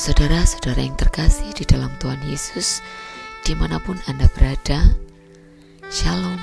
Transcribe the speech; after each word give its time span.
Saudara-saudara 0.00 0.80
yang 0.80 0.96
terkasih 0.96 1.52
di 1.52 1.68
dalam 1.68 1.92
Tuhan 2.00 2.24
Yesus, 2.24 2.80
di 3.44 3.52
mana 3.52 3.76
pun 3.76 4.00
Anda 4.08 4.32
berada, 4.32 4.96
Shalom. 5.92 6.40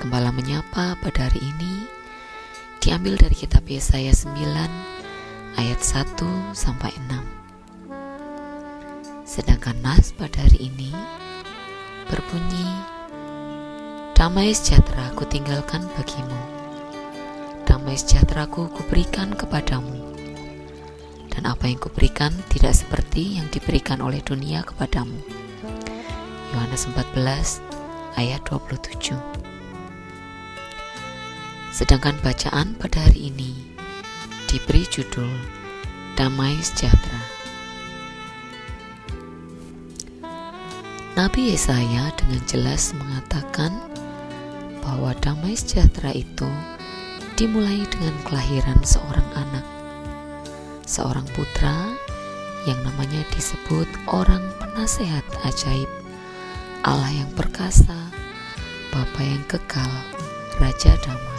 Gembala 0.00 0.32
menyapa 0.32 0.96
pada 1.04 1.28
hari 1.28 1.44
ini 1.44 1.97
diambil 2.88 3.20
dari 3.20 3.36
kitab 3.36 3.68
Yesaya 3.68 4.16
9 4.16 4.32
ayat 5.60 5.76
1 5.76 6.24
sampai 6.56 6.88
6. 7.12 7.92
Sedangkan 9.28 9.76
nas 9.84 10.16
pada 10.16 10.40
hari 10.40 10.72
ini 10.72 10.88
berbunyi 12.08 12.64
Damai 14.16 14.56
sejahtera 14.56 15.12
ku 15.12 15.28
tinggalkan 15.28 15.84
bagimu. 16.00 16.40
Damai 17.68 18.00
sejahtera 18.00 18.48
ku 18.48 18.72
kuberikan 18.72 19.36
kepadamu 19.36 20.16
dan 21.28 21.44
apa 21.44 21.68
yang 21.68 21.76
kuberikan 21.76 22.32
tidak 22.48 22.72
seperti 22.72 23.36
yang 23.36 23.52
diberikan 23.52 24.00
oleh 24.00 24.24
dunia 24.24 24.64
kepadamu. 24.64 25.20
Yohanes 26.56 26.88
14 26.88 27.60
ayat 28.16 28.40
27 28.48 29.47
Sedangkan 31.78 32.18
bacaan 32.26 32.74
pada 32.74 33.06
hari 33.06 33.30
ini 33.30 33.54
diberi 34.50 34.82
judul 34.90 35.30
Damai 36.18 36.58
Sejahtera. 36.58 37.22
Nabi 41.14 41.54
Yesaya 41.54 42.10
dengan 42.18 42.42
jelas 42.50 42.90
mengatakan 42.98 43.70
bahwa 44.82 45.14
damai 45.22 45.54
sejahtera 45.54 46.10
itu 46.18 46.50
dimulai 47.38 47.86
dengan 47.94 48.14
kelahiran 48.26 48.82
seorang 48.82 49.30
anak 49.38 49.66
seorang 50.82 51.26
putra 51.30 51.94
yang 52.66 52.82
namanya 52.82 53.22
disebut 53.30 53.86
orang 54.10 54.42
penasehat 54.58 55.22
ajaib, 55.46 55.86
Allah 56.82 57.22
yang 57.22 57.30
perkasa, 57.38 58.10
Bapa 58.90 59.22
yang 59.22 59.46
kekal, 59.46 59.94
Raja 60.58 60.98
damai. 61.06 61.37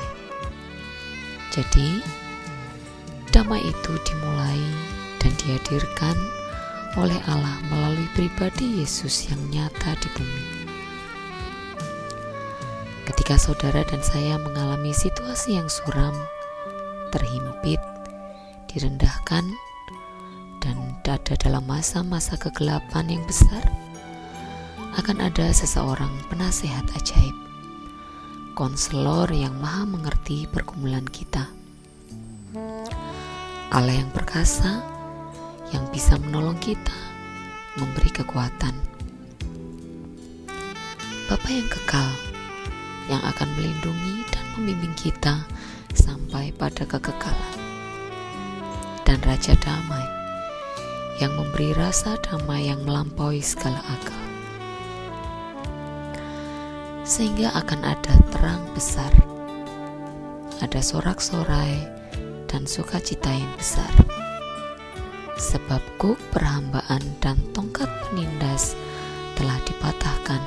Jadi, 1.50 2.02
damai 3.34 3.62
itu 3.66 3.94
dimulai 4.06 4.62
dan 5.18 5.34
dihadirkan 5.42 6.18
oleh 6.98 7.18
Allah 7.30 7.58
melalui 7.70 8.06
pribadi 8.18 8.82
Yesus 8.82 9.30
yang 9.30 9.42
nyata 9.50 9.98
di 9.98 10.10
bumi. 10.14 10.46
Ketika 13.10 13.42
saudara 13.42 13.82
dan 13.90 14.02
saya 14.06 14.38
mengalami 14.38 14.94
situasi 14.94 15.58
yang 15.58 15.66
suram, 15.66 16.14
terhimpit, 17.10 17.82
direndahkan, 18.70 19.50
dan 20.62 20.78
ada 21.10 21.34
dalam 21.42 21.66
masa-masa 21.66 22.38
kegelapan 22.38 23.18
yang 23.18 23.24
besar, 23.26 23.66
akan 24.94 25.26
ada 25.26 25.50
seseorang 25.50 26.14
penasehat 26.30 26.86
ajaib, 26.94 27.34
konselor 28.60 29.32
yang 29.32 29.56
maha 29.64 29.88
mengerti 29.88 30.44
pergumulan 30.52 31.08
kita. 31.08 31.48
Allah 33.72 33.96
yang 34.04 34.12
perkasa, 34.12 34.84
yang 35.72 35.88
bisa 35.96 36.20
menolong 36.20 36.60
kita, 36.60 36.92
memberi 37.80 38.12
kekuatan. 38.12 38.76
Bapa 41.32 41.48
yang 41.48 41.72
kekal, 41.72 42.12
yang 43.08 43.24
akan 43.24 43.48
melindungi 43.56 44.28
dan 44.28 44.44
membimbing 44.60 44.96
kita 45.00 45.40
sampai 45.96 46.52
pada 46.52 46.84
kekekalan 46.84 47.56
dan 49.08 49.24
Raja 49.24 49.56
Damai 49.64 50.04
yang 51.24 51.32
memberi 51.40 51.72
rasa 51.80 52.20
damai 52.28 52.68
yang 52.68 52.84
melampaui 52.84 53.40
segala 53.40 53.80
akal. 53.88 54.29
Sehingga 57.10 57.50
akan 57.58 57.82
ada 57.90 58.14
terang 58.30 58.70
besar, 58.78 59.10
ada 60.62 60.78
sorak-sorai 60.78 61.90
dan 62.46 62.70
sukacita 62.70 63.34
yang 63.34 63.50
besar. 63.58 63.90
Sebab 65.34 65.82
kuk 65.98 66.22
perhambaan 66.30 67.02
dan 67.18 67.42
tongkat 67.58 67.90
penindas 68.06 68.78
telah 69.34 69.58
dipatahkan 69.66 70.38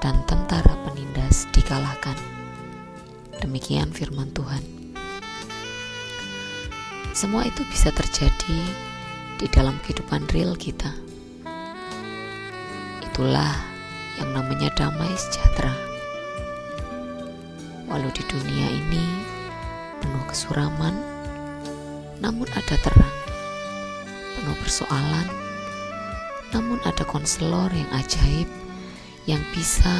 dan 0.00 0.16
tentara 0.24 0.72
penindas 0.88 1.44
dikalahkan. 1.52 2.16
Demikian 3.44 3.92
firman 3.92 4.32
Tuhan. 4.32 4.64
Semua 7.12 7.44
itu 7.44 7.60
bisa 7.68 7.92
terjadi 7.92 8.60
di 9.36 9.46
dalam 9.52 9.76
kehidupan 9.84 10.24
real 10.32 10.56
kita. 10.56 10.88
Itulah 13.04 13.75
yang 14.16 14.30
namanya 14.32 14.72
damai 14.76 15.12
sejahtera. 15.16 15.72
Walau 17.86 18.10
di 18.10 18.22
dunia 18.26 18.68
ini 18.68 19.04
penuh 20.02 20.24
kesuraman, 20.28 20.94
namun 22.20 22.48
ada 22.52 22.76
terang. 22.80 23.16
Penuh 24.36 24.56
persoalan, 24.60 25.28
namun 26.50 26.80
ada 26.84 27.04
konselor 27.04 27.70
yang 27.72 27.88
ajaib 27.94 28.48
yang 29.24 29.42
bisa 29.54 29.92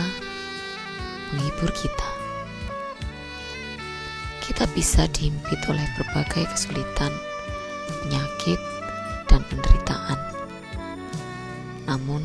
menghibur 1.35 1.71
kita 1.75 2.17
kita 4.47 4.63
bisa 4.79 5.11
dihimpit 5.11 5.59
oleh 5.67 5.83
berbagai 5.99 6.47
kesulitan, 6.55 7.11
penyakit, 7.91 8.57
dan 9.27 9.43
penderitaan. 9.51 10.17
Namun, 11.91 12.23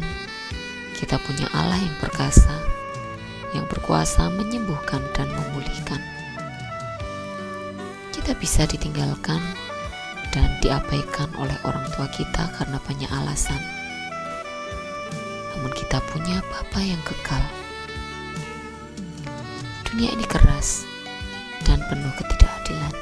kita 1.02 1.18
punya 1.26 1.50
Allah 1.50 1.82
yang 1.82 1.98
perkasa, 1.98 2.62
yang 3.58 3.66
berkuasa 3.66 4.30
menyembuhkan 4.38 5.02
dan 5.18 5.34
memulihkan. 5.34 5.98
Kita 8.14 8.38
bisa 8.38 8.70
ditinggalkan 8.70 9.42
dan 10.30 10.62
diabaikan 10.62 11.34
oleh 11.42 11.58
orang 11.66 11.82
tua 11.98 12.06
kita 12.14 12.54
karena 12.54 12.78
banyak 12.86 13.10
alasan. 13.10 13.58
Namun 15.58 15.74
kita 15.74 15.98
punya 16.14 16.38
Bapa 16.54 16.80
yang 16.86 17.02
kekal. 17.02 17.42
Dunia 19.90 20.14
ini 20.14 20.24
keras, 20.30 20.86
dan 21.66 21.82
penuh 21.90 22.14
ketidakadilan. 22.14 22.94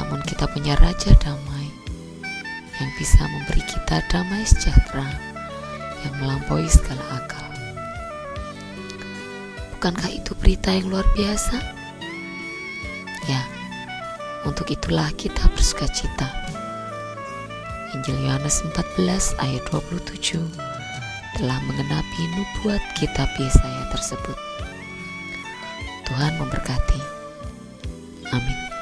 Namun 0.00 0.24
kita 0.24 0.48
punya 0.48 0.72
Raja 0.80 1.12
Damai 1.20 1.68
yang 2.80 2.90
bisa 2.96 3.28
memberi 3.28 3.60
kita 3.68 4.00
damai 4.08 4.40
sejahtera 4.40 5.29
yang 6.06 6.14
melampaui 6.20 6.66
segala 6.68 7.02
akal. 7.20 7.46
Bukankah 9.76 10.10
itu 10.12 10.36
berita 10.36 10.72
yang 10.72 10.92
luar 10.92 11.06
biasa? 11.16 11.56
Ya, 13.28 13.42
untuk 14.44 14.68
itulah 14.72 15.08
kita 15.16 15.48
bersuka 15.52 15.88
cita. 15.92 16.28
Injil 17.96 18.16
Yohanes 18.22 18.62
14 18.64 19.40
ayat 19.42 19.62
27 19.72 20.40
telah 21.40 21.58
mengenapi 21.64 22.22
nubuat 22.36 22.82
kitab 22.96 23.28
Yesaya 23.40 23.88
tersebut. 23.92 24.38
Tuhan 26.06 26.32
memberkati. 26.42 27.00
Amin. 28.34 28.79